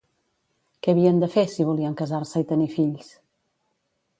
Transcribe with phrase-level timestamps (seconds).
[0.85, 3.13] Què havien de fer, si volien casar-se i tenir fills?